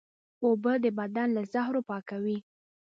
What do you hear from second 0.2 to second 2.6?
اوبه د بدن له زهرو پاکوي